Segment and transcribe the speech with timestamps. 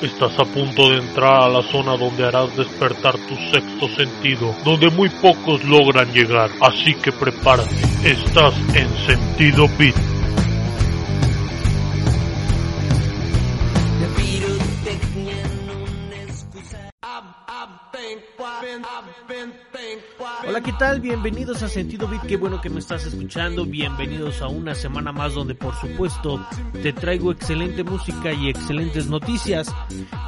[0.00, 4.90] Estás a punto de entrar a la zona donde harás despertar tu sexto sentido, donde
[4.90, 7.74] muy pocos logran llegar, así que prepárate.
[8.04, 10.07] Estás en sentido beat.
[20.62, 21.00] ¿Qué tal?
[21.00, 23.64] Bienvenidos a Sentido Beat, qué bueno que me estás escuchando.
[23.64, 26.44] Bienvenidos a una semana más donde por supuesto
[26.82, 29.72] te traigo excelente música y excelentes noticias.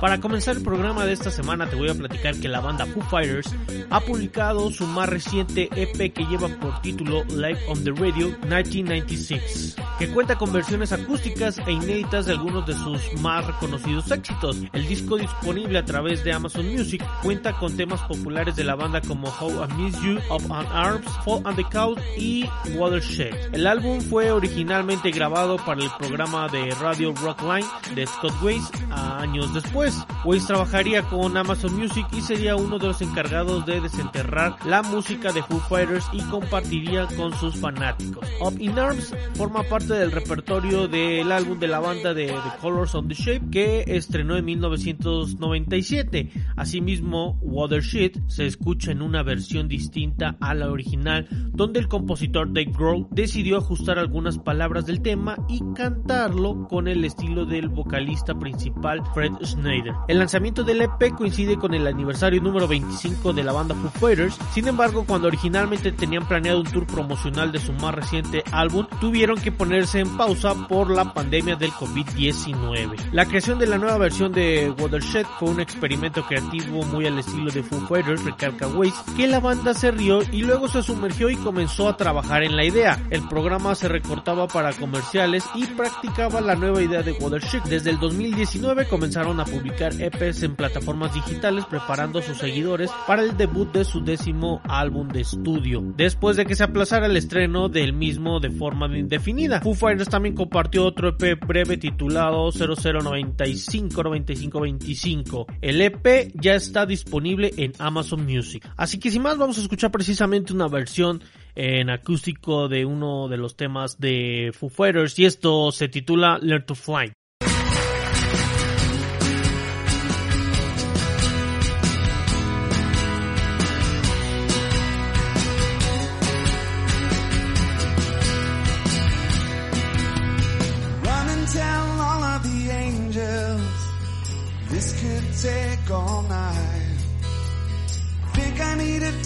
[0.01, 3.03] Para comenzar el programa de esta semana te voy a platicar que la banda Foo
[3.03, 3.53] Fighters
[3.91, 9.77] ha publicado su más reciente EP que lleva por título Live on the Radio 1996,
[9.99, 14.59] que cuenta con versiones acústicas e inéditas de algunos de sus más reconocidos éxitos.
[14.73, 19.01] El disco disponible a través de Amazon Music cuenta con temas populares de la banda
[19.01, 22.45] como How I Miss You, Up on Arms, Fall on the Couch y
[22.77, 23.55] Watershed.
[23.55, 29.53] El álbum fue originalmente grabado para el programa de radio Rockline de Scott Weiss años
[29.55, 29.97] después.
[30.25, 35.33] Weiss trabajaría con Amazon Music y sería uno de los encargados de desenterrar la música
[35.33, 38.27] de Foo Fighters y compartiría con sus fanáticos.
[38.41, 42.95] Up in Arms forma parte del repertorio del álbum de la banda de The Colors
[42.95, 46.31] on the Shape que estrenó en 1997.
[46.57, 50.10] Asimismo, Watershed se escucha en una versión distinta
[50.41, 55.61] a la original, donde el compositor Dave Grohl decidió ajustar algunas palabras del tema y
[55.75, 59.95] cantarlo con el estilo del vocalista principal Fred Schneider.
[60.09, 64.39] El lanzamiento del EP coincide con el aniversario número 25 de la banda Foo Fighters,
[64.53, 69.41] sin embargo, cuando originalmente tenían planeado un tour promocional de su más reciente álbum, tuvieron
[69.41, 73.11] que ponerse en pausa por la pandemia del COVID-19.
[73.13, 77.51] La creación de la nueva versión de Watershed fue un experimento creativo muy al estilo
[77.51, 81.87] de Foo Fighters, recalca Weiss, que la banda se y luego se sumergió y comenzó
[81.87, 82.99] a trabajar en la idea.
[83.11, 87.65] El programa se recortaba para comerciales y practicaba la nueva idea de Watershed.
[87.65, 93.23] Desde el 2019 comenzaron a publicar EPs en plataformas digitales preparando a sus seguidores para
[93.23, 97.69] el debut de su décimo álbum de estudio, después de que se aplazara el estreno
[97.69, 99.61] del mismo de forma indefinida.
[99.61, 105.45] Foo Fighters también compartió otro EP breve titulado 0095-9525.
[105.61, 108.67] El EP ya está disponible en Amazon Music.
[108.79, 111.23] Así que sin más vamos a escuchar precisamente una versión
[111.55, 116.65] en acústico de uno de los temas de Foo Fighters y esto se titula Learn
[116.65, 117.13] to Fly.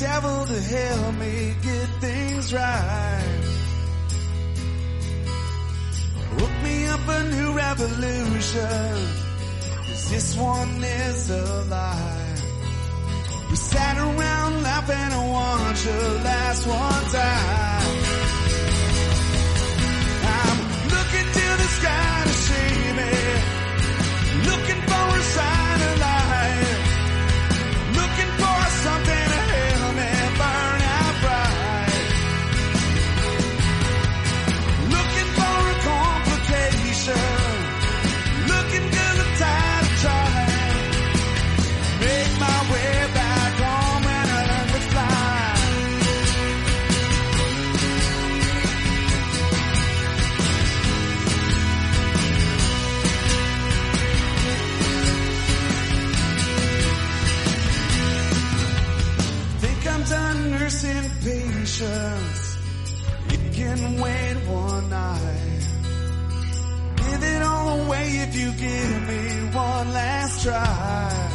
[0.04, 3.40] Devil to help me get things right.
[6.36, 8.94] Hook me up a new revolution.
[9.86, 12.34] Cause this one is a lie.
[13.48, 17.83] We sat around laughing and watched the last one time.
[61.74, 62.58] Patience.
[63.30, 65.64] It can wait one night.
[66.96, 71.30] Give it all away if you give me one last try.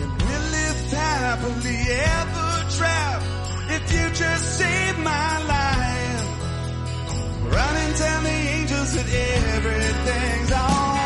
[0.00, 1.80] And we'll live happily
[2.12, 3.26] ever trapped
[3.70, 6.26] if you just save my life.
[7.54, 9.08] Run and tell the angels that
[9.54, 11.03] everything's alright.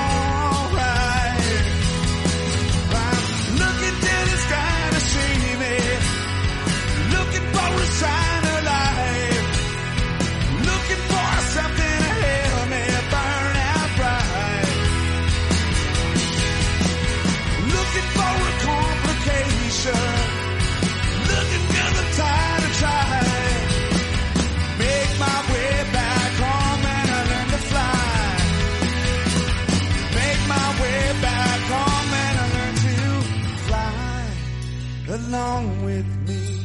[35.28, 36.64] along with me.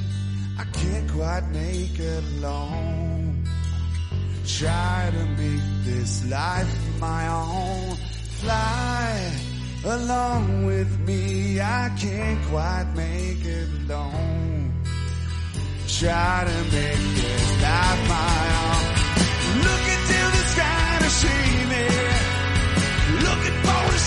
[0.57, 3.44] I can't quite make it alone.
[4.45, 7.95] Try to make this life my own.
[8.42, 9.31] Fly
[9.86, 11.60] along with me.
[11.60, 14.71] I can't quite make it alone.
[16.00, 18.86] Try to make this life my own.
[19.65, 21.86] Look into the sky to see me.
[23.27, 24.01] Looking for the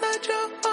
[0.00, 0.71] that you're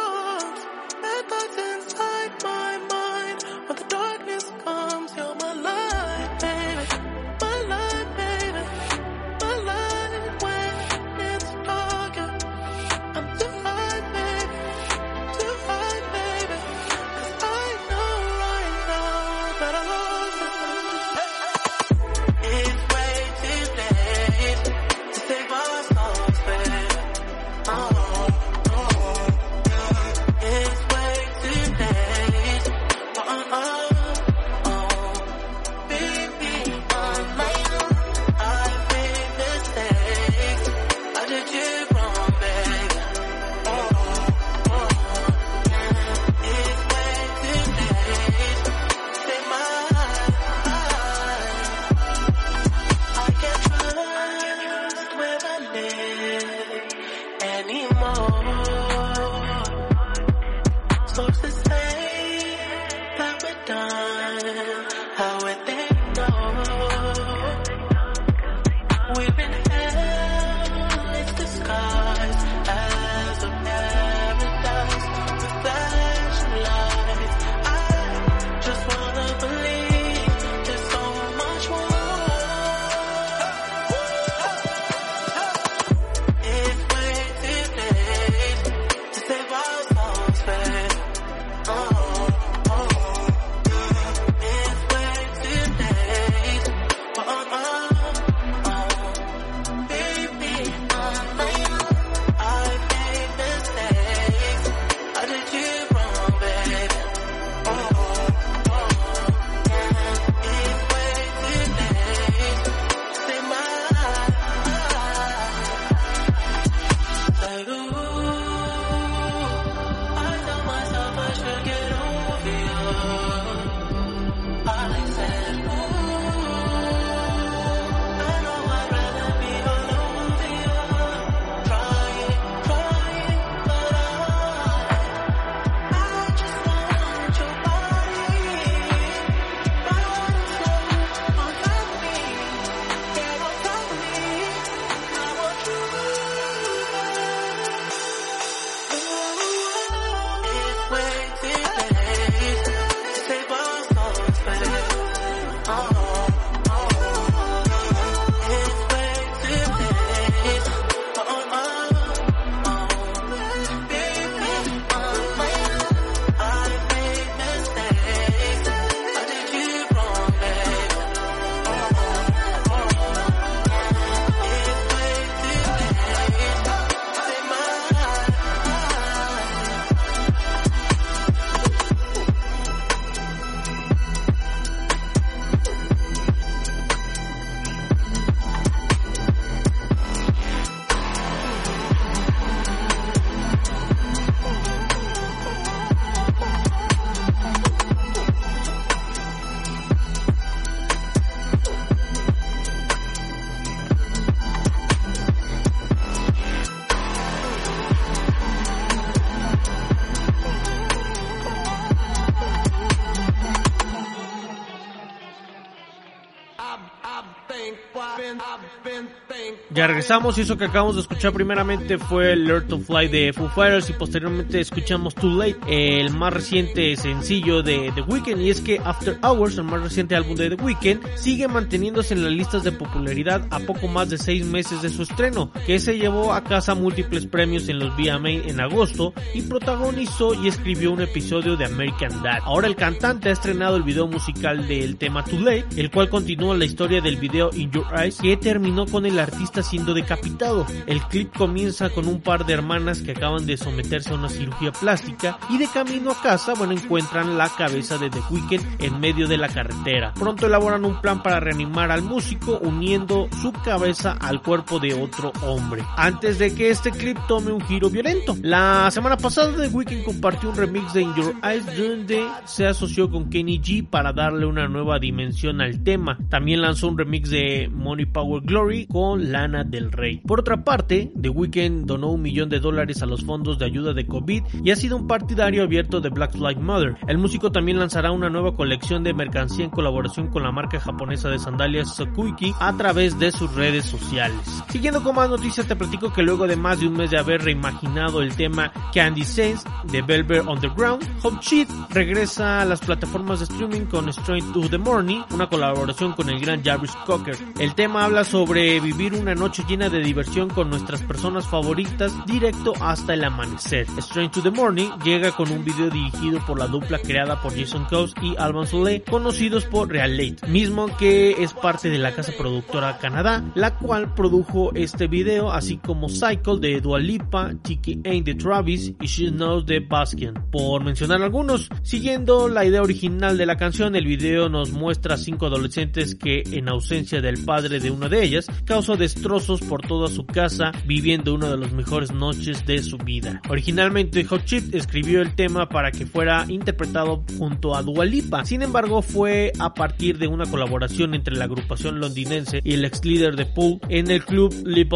[220.00, 223.90] regresamos y eso que acabamos de escuchar primeramente fue Learn to Fly de Foo Fighters
[223.90, 228.80] y posteriormente escuchamos Too Late, el más reciente sencillo de The Weeknd y es que
[228.82, 232.72] After Hours, el más reciente álbum de The Weeknd, sigue manteniéndose en las listas de
[232.72, 236.76] popularidad a poco más de seis meses de su estreno, que se llevó a casa
[236.76, 242.24] múltiples premios en los VMA en agosto y protagonizó y escribió un episodio de American
[242.24, 242.40] Dad.
[242.46, 246.56] Ahora el cantante ha estrenado el video musical del tema Too Late, el cual continúa
[246.56, 250.66] la historia del video In Your Eyes que terminó con el artista siendo decapitado.
[250.88, 254.72] El clip comienza con un par de hermanas que acaban de someterse a una cirugía
[254.72, 259.28] plástica y de camino a casa, bueno, encuentran la cabeza de The Weeknd en medio
[259.28, 260.14] de la carretera.
[260.14, 265.32] Pronto elaboran un plan para reanimar al músico uniendo su cabeza al cuerpo de otro
[265.44, 265.84] hombre.
[265.98, 268.36] Antes de que este clip tome un giro violento.
[268.42, 273.10] La semana pasada The Weeknd compartió un remix de In Your Eyes donde se asoció
[273.10, 276.18] con Kenny G para darle una nueva dimensión al tema.
[276.30, 279.79] También lanzó un remix de Money Power Glory con Lana del
[280.26, 283.94] Por otra parte, The Weeknd donó un millón de dólares a los fondos de ayuda
[283.94, 286.98] de COVID y ha sido un partidario abierto de Black Lives Matter.
[287.08, 291.30] El músico también lanzará una nueva colección de mercancía en colaboración con la marca japonesa
[291.30, 294.40] de sandalias Sokuiki a través de sus redes sociales.
[294.70, 297.42] Siguiendo con más noticias, te platico que luego de más de un mes de haber
[297.44, 303.46] reimaginado el tema Candy Saints de Velvet Underground, Hot Cheat regresa a las plataformas de
[303.46, 307.36] streaming con Straight to the Morning, una colaboración con el gran Jarvis Cocker.
[307.60, 312.74] El tema habla sobre vivir una noche llena de diversión con nuestras personas favoritas directo
[312.82, 313.86] hasta el amanecer.
[314.00, 317.86] Strange to the Morning llega con un video dirigido por la dupla creada por Jason
[317.86, 322.34] Coase y Alban Solé, conocidos por Real Late, mismo que es parte de la casa
[322.36, 328.26] productora Canadá, la cual produjo este video, así como Cycle de Dua Lipa, Chicky Ain't
[328.26, 331.70] de Travis y She Knows de Baskin, por mencionar algunos.
[331.84, 336.42] Siguiendo la idea original de la canción, el video nos muestra a cinco adolescentes que,
[336.54, 341.34] en ausencia del padre de una de ellas, causó destrozos por toda su casa, viviendo
[341.34, 343.42] una de las mejores noches de su vida.
[343.50, 348.46] Originalmente Hot Chip escribió el tema para que fuera interpretado junto a Dua Lipa.
[348.46, 353.04] Sin embargo, fue a partir de una colaboración entre la agrupación londinense y el ex
[353.06, 354.88] líder de Pool en el club Le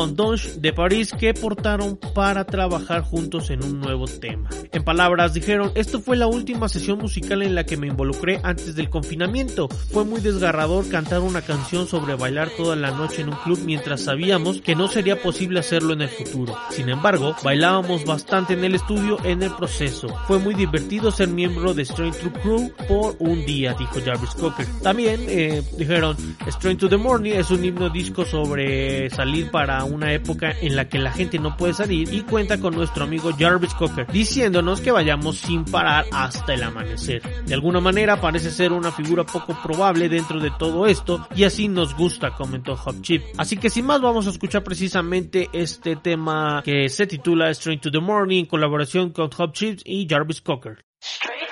[0.58, 4.50] de París que portaron para trabajar juntos en un nuevo tema.
[4.72, 8.76] En palabras dijeron, esto fue la última sesión musical en la que me involucré antes
[8.76, 9.70] del confinamiento.
[9.70, 14.02] Fue muy desgarrador cantar una canción sobre bailar toda la noche en un club mientras
[14.02, 16.56] sabíamos que no sería posible hacerlo en el futuro.
[16.70, 20.08] Sin embargo, bailábamos bastante en el estudio en el proceso.
[20.28, 24.66] Fue muy divertido ser miembro de Strange True Crew por un día, dijo Jarvis Cocker.
[24.82, 26.16] También eh, dijeron,
[26.48, 30.88] Strange to the Morning es un himno disco sobre salir para una época en la
[30.88, 34.92] que la gente no puede salir y cuenta con nuestro amigo Jarvis Cocker diciéndonos que
[34.92, 37.22] vayamos sin parar hasta el amanecer.
[37.46, 41.68] De alguna manera parece ser una figura poco probable dentro de todo esto y así
[41.68, 43.24] nos gusta, comentó Hop Chip.
[43.38, 47.92] Así que sin más vamos a escuchar precisamente este tema que se titula Strange to
[47.92, 50.84] the Morning en colaboración con Hop Chips y Jarvis Cocker.
[51.02, 51.44] Straight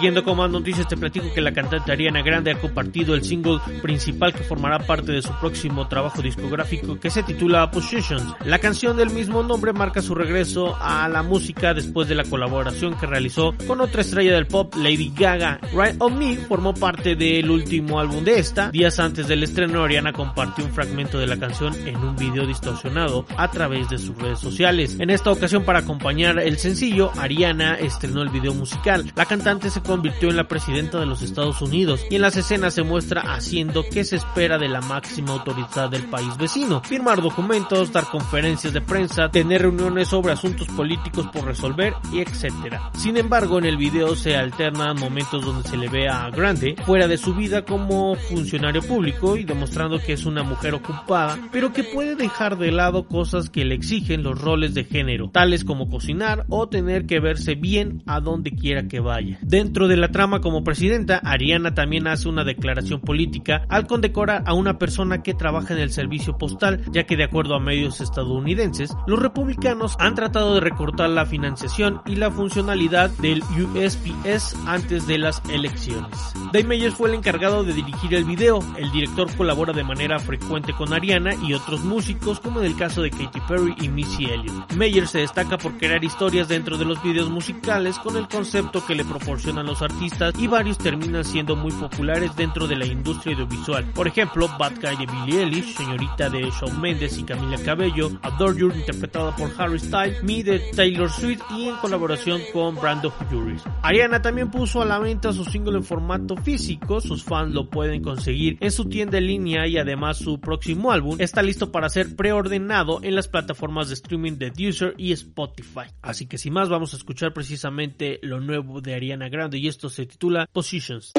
[0.00, 3.60] Siguiendo con más noticias, te platico que la cantante Ariana Grande ha compartido el single
[3.82, 8.34] principal que formará parte de su próximo trabajo discográfico que se titula Positions.
[8.46, 12.96] La canción del mismo nombre marca su regreso a la música después de la colaboración
[12.98, 15.60] que realizó con otra estrella del pop, Lady Gaga.
[15.74, 18.70] Right on Me formó parte del último álbum de esta.
[18.70, 23.26] Días antes del estreno, Ariana compartió un fragmento de la canción en un video distorsionado
[23.36, 24.96] a través de sus redes sociales.
[24.98, 29.12] En esta ocasión, para acompañar el sencillo, Ariana estrenó el video musical.
[29.14, 32.74] La cantante se convirtió en la presidenta de los Estados Unidos y en las escenas
[32.74, 37.90] se muestra haciendo que se espera de la máxima autoridad del país vecino, firmar documentos,
[37.92, 42.92] dar conferencias de prensa, tener reuniones sobre asuntos políticos por resolver y etcétera.
[42.96, 47.08] Sin embargo, en el video se alternan momentos donde se le ve a Grande fuera
[47.08, 51.82] de su vida como funcionario público y demostrando que es una mujer ocupada, pero que
[51.82, 56.46] puede dejar de lado cosas que le exigen los roles de género, tales como cocinar
[56.48, 59.40] o tener que verse bien a donde quiera que vaya.
[59.42, 64.54] Dentro de la trama como presidenta, Ariana también hace una declaración política al condecorar a
[64.54, 68.94] una persona que trabaja en el servicio postal, ya que de acuerdo a medios estadounidenses,
[69.06, 75.18] los republicanos han tratado de recortar la financiación y la funcionalidad del USPS antes de
[75.18, 76.32] las elecciones.
[76.52, 80.72] Dave Meyers fue el encargado de dirigir el video, el director colabora de manera frecuente
[80.72, 84.72] con Ariana y otros músicos como en el caso de Katy Perry y Missy Elliott.
[84.72, 88.94] Meyers se destaca por crear historias dentro de los videos musicales con el concepto que
[88.94, 93.84] le proporcionan los artistas y varios terminan siendo muy populares dentro de la industria audiovisual.
[93.94, 98.58] Por ejemplo, Bad Guy de Billie Eilish, Señorita de Shawn Mendes y Camila Cabello, Adore
[98.58, 103.62] You interpretada por Harry Styles, Me de Taylor Swift y en colaboración con Brando Juris.
[103.82, 108.02] Ariana también puso a la venta su single en formato físico, sus fans lo pueden
[108.02, 112.16] conseguir en su tienda en línea y además su próximo álbum está listo para ser
[112.16, 115.86] preordenado en las plataformas de streaming de Deezer y Spotify.
[116.02, 119.90] Así que sin más vamos a escuchar precisamente lo nuevo de Ariana Grande y esto
[119.90, 121.12] se titula Positions.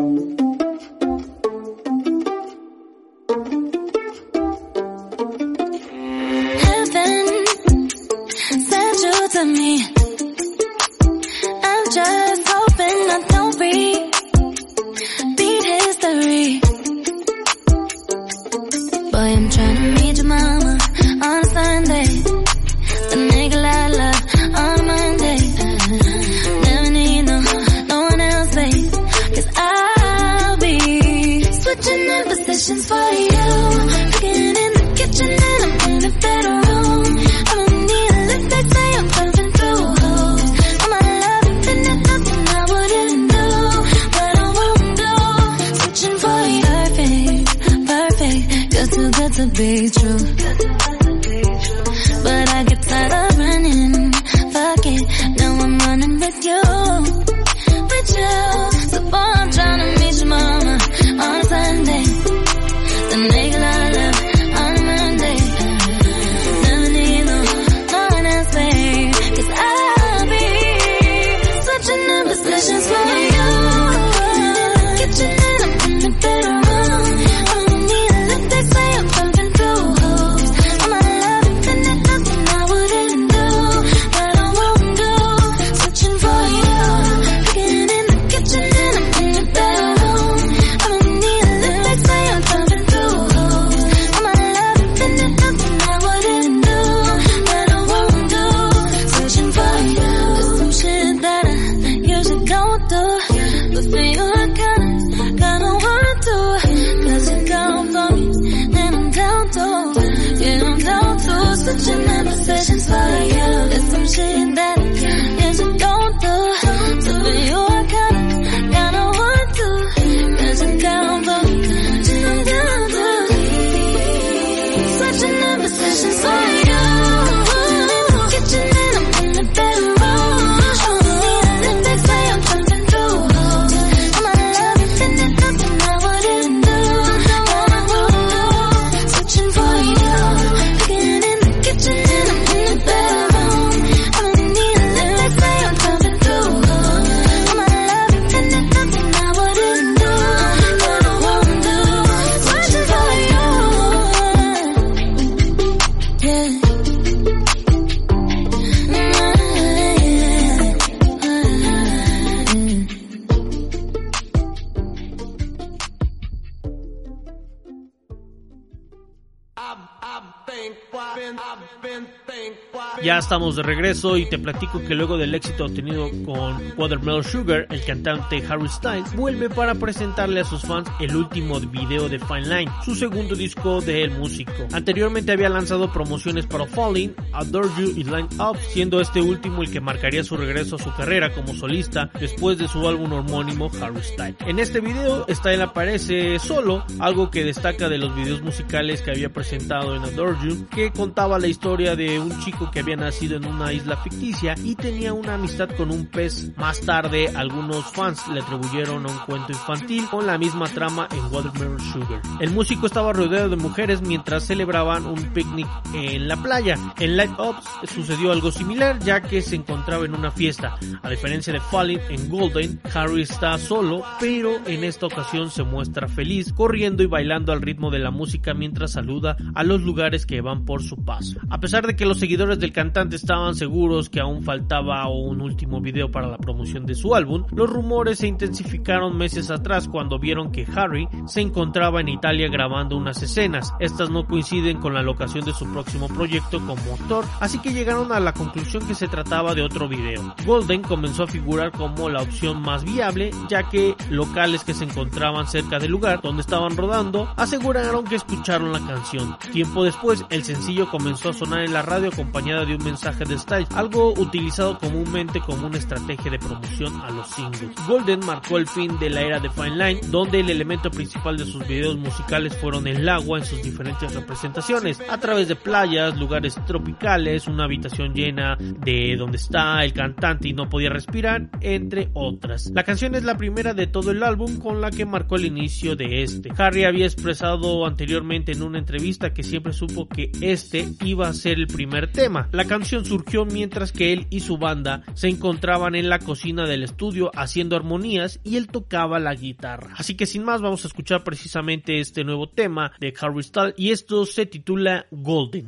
[173.31, 177.81] Estamos de regreso y te platico que luego del éxito obtenido con Watermelon Sugar, el
[177.85, 182.71] cantante Harry Styles vuelve para presentarle a sus fans el último video de Fine Line,
[182.83, 184.51] su segundo disco de El Músico.
[184.73, 189.71] Anteriormente había lanzado promociones para Falling, Adore You y Line Up, siendo este último el
[189.71, 194.03] que marcaría su regreso a su carrera como solista después de su álbum homónimo Harry
[194.03, 194.35] Styles.
[194.45, 199.31] En este video, Style aparece solo, algo que destaca de los videos musicales que había
[199.31, 203.45] presentado en Adore You, que contaba la historia de un chico que había nacido en
[203.45, 206.51] una isla ficticia y tenía una amistad con un pez.
[206.57, 211.31] Más tarde, algunos fans le atribuyeron a un cuento infantil con la misma trama en
[211.31, 212.21] Watermelon Sugar.
[212.39, 216.75] El músico estaba rodeado de mujeres mientras celebraban un picnic en la playa.
[216.99, 220.77] En Light Ups sucedió algo similar ya que se encontraba en una fiesta.
[221.03, 226.07] A diferencia de Falling en Golden, Harry está solo, pero en esta ocasión se muestra
[226.07, 230.41] feliz, corriendo y bailando al ritmo de la música mientras saluda a los lugares que
[230.41, 231.39] van por su paso.
[231.49, 235.81] A pesar de que los seguidores del cantante estaban seguros que aún faltaba un último
[235.81, 240.51] video para la promoción de su álbum, los rumores se intensificaron meses atrás cuando vieron
[240.51, 243.73] que Harry se encontraba en Italia grabando unas escenas.
[243.79, 248.11] Estas no coinciden con la locación de su próximo proyecto como actor, así que llegaron
[248.11, 250.35] a la conclusión que se trataba de otro video.
[250.45, 255.47] Golden comenzó a figurar como la opción más viable, ya que locales que se encontraban
[255.47, 259.37] cerca del lugar donde estaban rodando aseguraron que escucharon la canción.
[259.51, 263.37] Tiempo después, el sencillo comenzó a sonar en la radio acompañada de un mensaje de
[263.37, 267.71] Styles, algo utilizado comúnmente como una estrategia de promoción a los singles.
[267.87, 271.45] Golden marcó el fin de la era de Fine Line, donde el elemento principal de
[271.45, 276.59] sus videos musicales fueron el agua en sus diferentes representaciones, a través de playas, lugares
[276.67, 282.71] tropicales, una habitación llena de donde está el cantante y no podía respirar, entre otras.
[282.73, 285.95] La canción es la primera de todo el álbum con la que marcó el inicio
[285.95, 286.51] de este.
[286.57, 291.57] Harry había expresado anteriormente en una entrevista que siempre supo que este iba a ser
[291.57, 292.49] el primer tema.
[292.51, 296.83] La canción surgió mientras que él y su banda se encontraban en la cocina del
[296.83, 299.93] estudio haciendo armonías y él tocaba la guitarra.
[299.97, 303.91] Así que sin más vamos a escuchar precisamente este nuevo tema de Harry Styles y
[303.91, 305.67] esto se titula golden.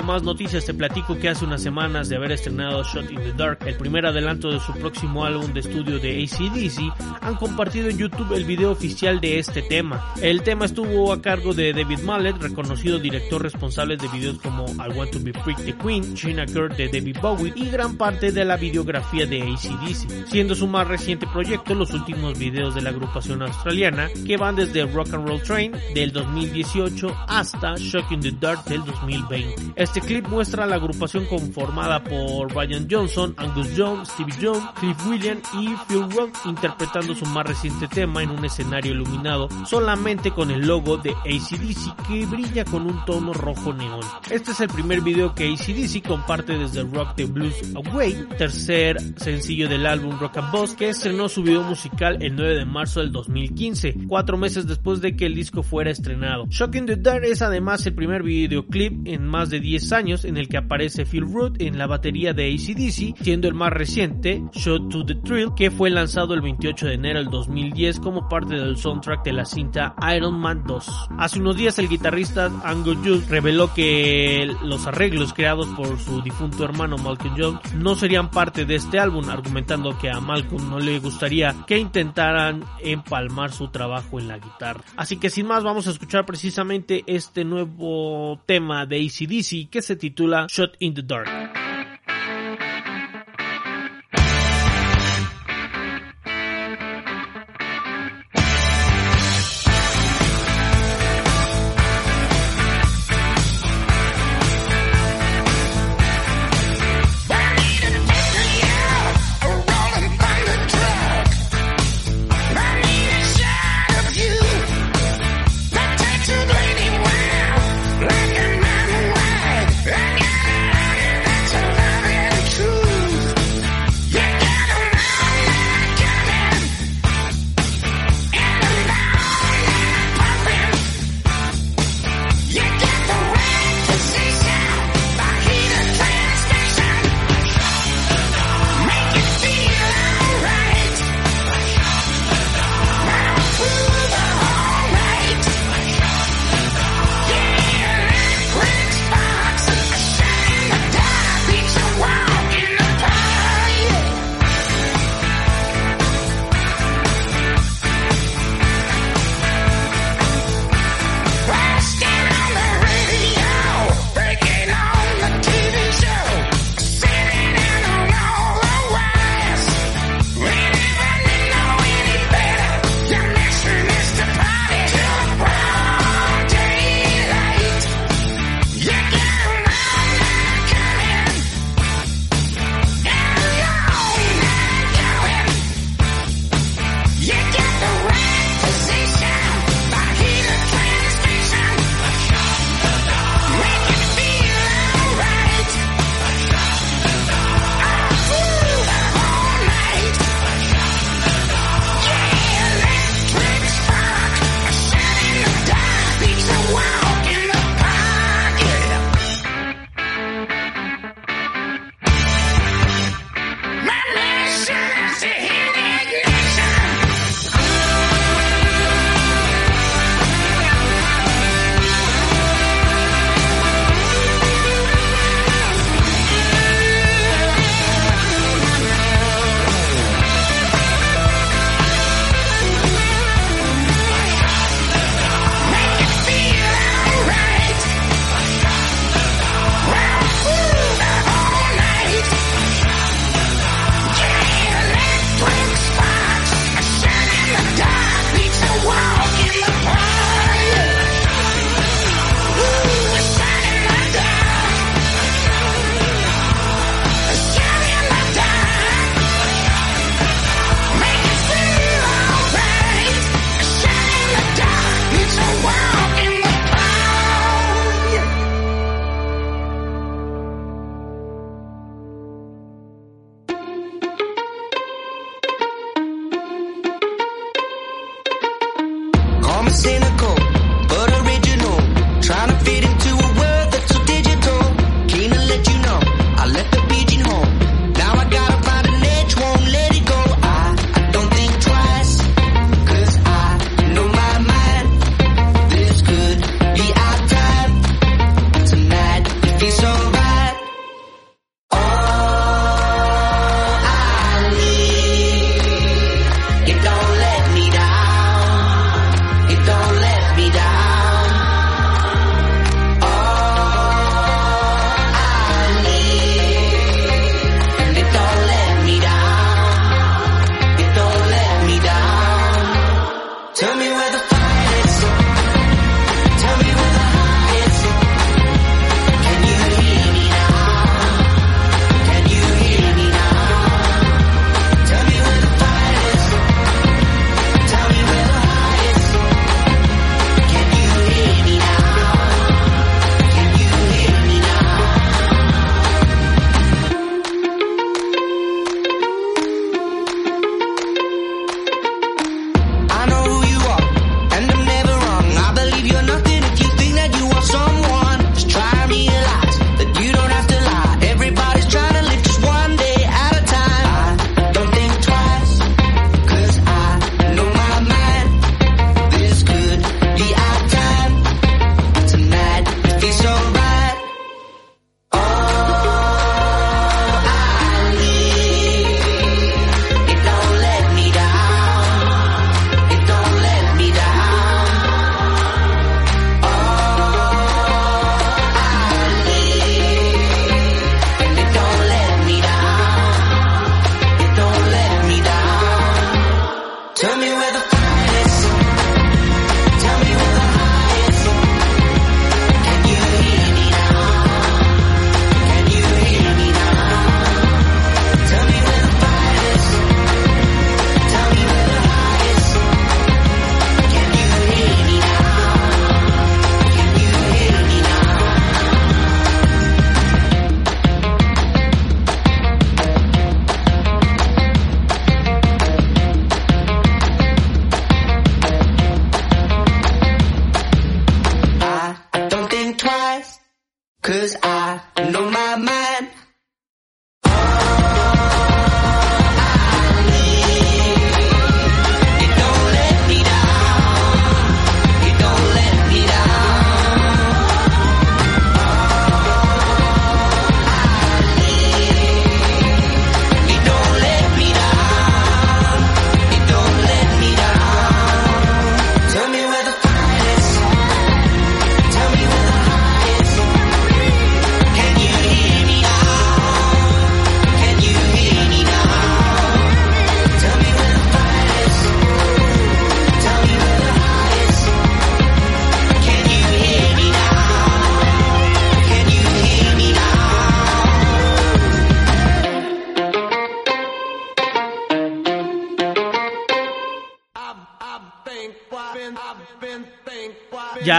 [0.11, 3.59] más noticias, te platico que hace unas semanas de haber estrenado Shot in the Dark,
[3.65, 8.33] el primer adelanto de su próximo álbum de estudio de ACDC, han compartido en YouTube
[8.33, 10.13] el video oficial de este tema.
[10.21, 14.91] El tema estuvo a cargo de David Mallet, reconocido director responsable de videos como I
[14.93, 18.43] Want to Be Freak the Queen, China Girl de David Bowie y gran parte de
[18.43, 23.43] la videografía de ACDC, siendo su más reciente proyecto los últimos videos de la agrupación
[23.43, 28.65] australiana que van desde Rock and Roll Train del 2018 hasta Shock in the Dark
[28.65, 29.73] del 2020.
[29.77, 35.07] Este clip muestra a la agrupación conformada por Brian Johnson, Angus Young, Stevie Jones, Cliff
[35.07, 40.51] Williams y Phil Rock interpretando su más reciente tema en un escenario iluminado solamente con
[40.51, 44.01] el logo de ACDC que brilla con un tono rojo neón.
[44.29, 49.69] Este es el primer video que ACDC comparte desde Rock the Blues Away, tercer sencillo
[49.69, 53.11] del álbum Rock and Boss que estrenó su video musical el 9 de marzo del
[53.11, 56.45] 2015, cuatro meses después de que el disco fuera estrenado.
[56.49, 60.47] Shocking the Dark es además el primer videoclip en más de 10 años en el
[60.47, 65.05] que aparece Phil Root en la batería de ACDC, siendo el más reciente, Shot to
[65.05, 69.23] the Thrill, que fue lanzado el 28 de enero del 2010 como parte del soundtrack
[69.23, 70.87] de la cinta Iron Man 2.
[71.17, 76.63] Hace unos días el guitarrista Angus Young reveló que los arreglos creados por su difunto
[76.63, 80.99] hermano Malcolm Young no serían parte de este álbum, argumentando que a Malcolm no le
[80.99, 84.83] gustaría que intentaran empalmar su trabajo en la guitarra.
[84.95, 89.95] Así que sin más vamos a escuchar precisamente este nuevo tema de ACDC que se
[89.95, 91.60] titula Shot in the Dark.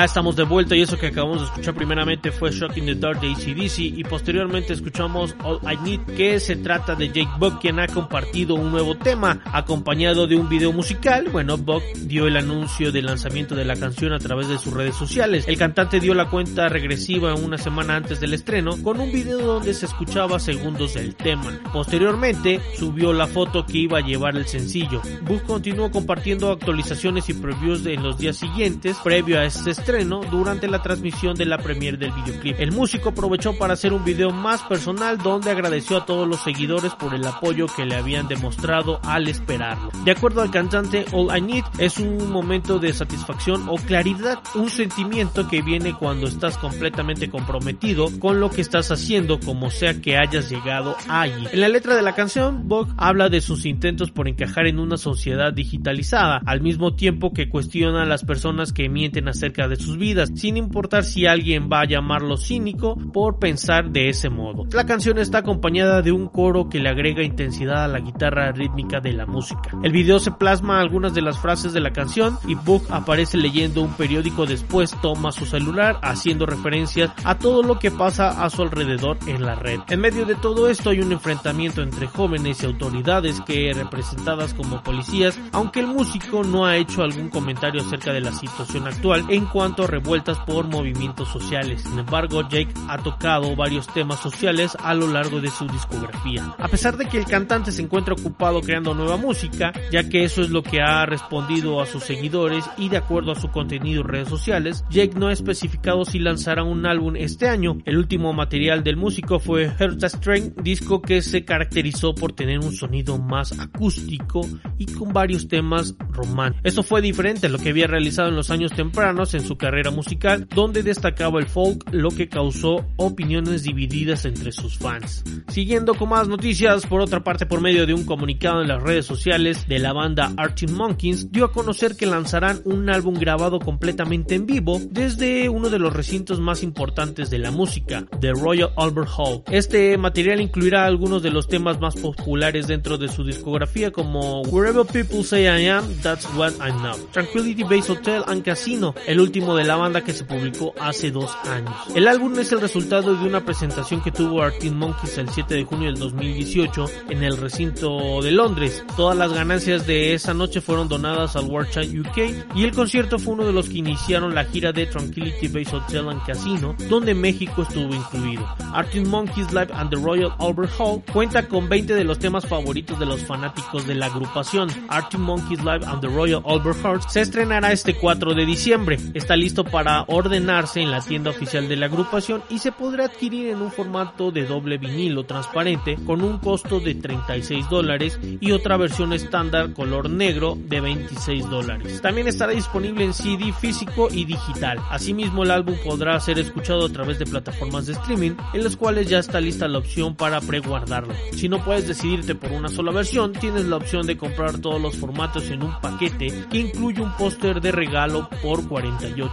[0.04, 3.20] Estamos de vuelta y eso que acabamos de escuchar primeramente fue Shock in the Dark
[3.20, 7.78] de ACDC y posteriormente escuchamos All I Need que se trata de Jake Buck quien
[7.78, 11.28] ha compartido un nuevo tema acompañado de un video musical.
[11.30, 14.96] Bueno, Buck dio el anuncio del lanzamiento de la canción a través de sus redes
[14.96, 15.44] sociales.
[15.46, 19.72] El cantante dio la cuenta regresiva una semana antes del estreno con un video donde
[19.72, 21.60] se escuchaba segundos del tema.
[21.72, 25.00] Posteriormente subió la foto que iba a llevar el sencillo.
[25.22, 29.91] Buck continuó compartiendo actualizaciones y previews en los días siguientes previo a este estreno
[30.30, 32.58] durante la transmisión de la premiere del videoclip.
[32.58, 36.94] El músico aprovechó para hacer un video más personal donde agradeció a todos los seguidores
[36.94, 39.90] por el apoyo que le habían demostrado al esperarlo.
[40.04, 44.70] De acuerdo al cantante, All I Need es un momento de satisfacción o claridad, un
[44.70, 50.16] sentimiento que viene cuando estás completamente comprometido con lo que estás haciendo como sea que
[50.16, 51.48] hayas llegado allí.
[51.52, 54.96] En la letra de la canción, Bog habla de sus intentos por encajar en una
[54.96, 59.98] sociedad digitalizada, al mismo tiempo que cuestiona a las personas que mienten acerca de sus
[59.98, 64.64] vidas, sin importar si alguien va a llamarlo cínico por pensar de ese modo.
[64.72, 69.00] La canción está acompañada de un coro que le agrega intensidad a la guitarra rítmica
[69.00, 69.70] de la música.
[69.82, 73.82] El video se plasma algunas de las frases de la canción y Book aparece leyendo
[73.82, 78.62] un periódico después toma su celular haciendo referencias a todo lo que pasa a su
[78.62, 79.80] alrededor en la red.
[79.88, 84.82] En medio de todo esto hay un enfrentamiento entre jóvenes y autoridades que representadas como
[84.82, 89.46] policías, aunque el músico no ha hecho algún comentario acerca de la situación actual en
[89.46, 91.82] cuanto a revueltas por movimientos sociales.
[91.82, 96.54] Sin embargo, Jake ha tocado varios temas sociales a lo largo de su discografía.
[96.58, 100.42] A pesar de que el cantante se encuentra ocupado creando nueva música, ya que eso
[100.42, 104.08] es lo que ha respondido a sus seguidores y de acuerdo a su contenido en
[104.08, 107.78] redes sociales, Jake no ha especificado si lanzará un álbum este año.
[107.86, 112.72] El último material del músico fue Heart Strength, disco que se caracterizó por tener un
[112.72, 114.42] sonido más acústico
[114.76, 116.62] y con varios temas románticos.
[116.64, 119.92] Esto fue diferente a lo que había realizado en los años tempranos en su carrera
[119.92, 125.22] musical, donde destacaba el folk, lo que causó opiniones divididas entre sus fans.
[125.46, 129.06] Siguiendo con más noticias, por otra parte, por medio de un comunicado en las redes
[129.06, 134.34] sociales de la banda Arctic Monkeys, dio a conocer que lanzarán un álbum grabado completamente
[134.34, 139.10] en vivo desde uno de los recintos más importantes de la música, The Royal Albert
[139.16, 139.44] Hall.
[139.46, 144.84] Este material incluirá algunos de los temas más populares dentro de su discografía como Wherever
[144.84, 149.51] People Say I Am, That's What I Know, Tranquility Base Hotel and Casino, el último
[149.56, 151.74] de la banda que se publicó hace dos años.
[151.94, 155.64] El álbum es el resultado de una presentación que tuvo Arctic Monkeys el 7 de
[155.64, 158.84] junio del 2018 en el recinto de Londres.
[158.96, 163.18] Todas las ganancias de esa noche fueron donadas al World Child UK y el concierto
[163.18, 167.14] fue uno de los que iniciaron la gira de Tranquility Base Hotel and Casino, donde
[167.14, 168.46] México estuvo incluido.
[168.72, 172.98] Arctic Monkeys Live and the Royal Albert Hall cuenta con 20 de los temas favoritos
[172.98, 174.68] de los fanáticos de la agrupación.
[174.88, 178.98] Arctic Monkeys Live and the Royal Albert Hall se estrenará este 4 de diciembre.
[179.14, 183.48] Está listo para ordenarse en la tienda oficial de la agrupación y se podrá adquirir
[183.48, 188.76] en un formato de doble vinilo transparente con un costo de 36 dólares y otra
[188.76, 192.00] versión estándar color negro de 26 dólares.
[192.00, 194.78] También estará disponible en CD físico y digital.
[194.90, 199.08] Asimismo el álbum podrá ser escuchado a través de plataformas de streaming en las cuales
[199.08, 201.14] ya está lista la opción para preguardarlo.
[201.32, 204.96] Si no puedes decidirte por una sola versión, tienes la opción de comprar todos los
[204.96, 209.31] formatos en un paquete que incluye un póster de regalo por 48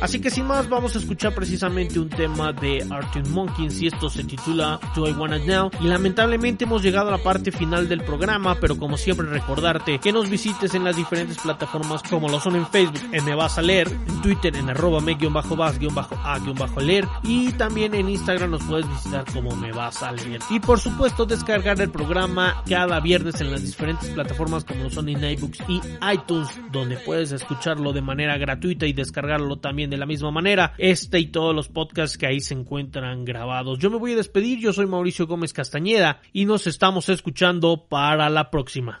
[0.00, 4.10] Así que sin más vamos a escuchar precisamente un tema de Arctic Monkeys y esto
[4.10, 8.02] se titula Do I Wanna Now y lamentablemente hemos llegado a la parte final del
[8.02, 12.56] programa pero como siempre recordarte que nos visites en las diferentes plataformas como lo son
[12.56, 18.08] en Facebook en Me Vas a Leer, en Twitter en arroba me-vas-a-leer y también en
[18.08, 20.40] Instagram nos puedes visitar como Me Vas a Leer.
[20.50, 25.08] Y por supuesto descargar el programa cada viernes en las diferentes plataformas como lo son
[25.08, 25.80] en iBooks y
[26.12, 30.74] iTunes donde puedes escucharlo de manera gratuita y descargarlo también de la misma manera.
[30.78, 33.78] Este y todos los podcasts que ahí se encuentran grabados.
[33.78, 34.58] Yo me voy a despedir.
[34.58, 39.00] Yo soy Mauricio Gómez Castañeda y nos estamos escuchando para la próxima.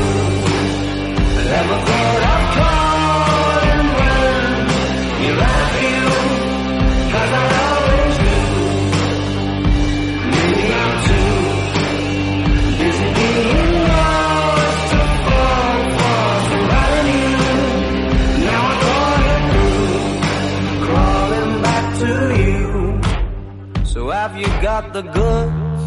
[1.50, 2.47] Never thought
[24.82, 25.84] got the goods?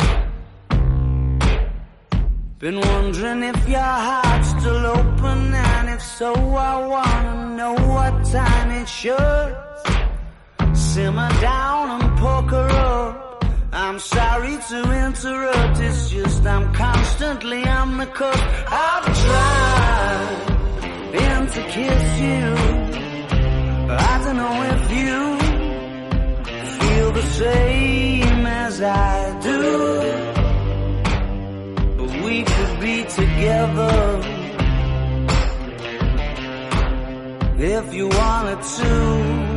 [2.59, 6.31] Been wondering if your heart's still open, and if so,
[6.73, 9.53] I wanna know what time it should.
[10.73, 13.45] Simmer down and poker up.
[13.73, 18.45] I'm sorry to interrupt, it's just I'm constantly on the cusp.
[18.87, 20.39] I've tried
[21.15, 22.47] been to kiss you.
[23.89, 25.21] But I don't know if you
[26.79, 28.10] feel the same
[28.83, 30.31] I do
[31.99, 34.21] but we could be together
[37.59, 39.51] if you wanted to.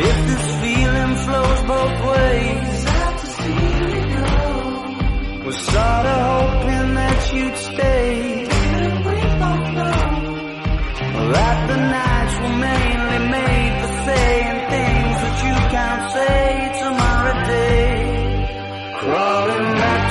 [0.00, 2.84] If this feeling flows both ways.
[5.44, 8.44] We're sorta hoping that you'd stay.
[11.32, 14.57] That the nights were mainly made for saying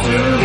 [0.08, 0.37] you